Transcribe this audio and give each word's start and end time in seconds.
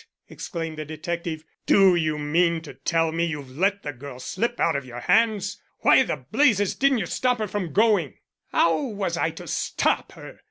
exclaimed 0.29 0.79
the 0.79 0.83
detective. 0.83 1.43
"Do 1.67 1.93
you 1.93 2.17
mean 2.17 2.63
to 2.63 2.73
tell 2.73 3.11
me 3.11 3.23
you've 3.23 3.55
let 3.55 3.83
the 3.83 3.93
girl 3.93 4.19
slip 4.19 4.59
out 4.59 4.75
of 4.75 4.83
your 4.83 5.01
hands? 5.01 5.61
Why 5.81 6.01
the 6.01 6.25
blazes 6.31 6.73
didn't 6.73 6.97
you 6.97 7.05
stop 7.05 7.37
her 7.37 7.47
from 7.47 7.71
going?" 7.71 8.15
"How 8.51 8.81
was 8.81 9.15
I 9.15 9.29
to 9.29 9.45
stop 9.45 10.13
her?" 10.13 10.39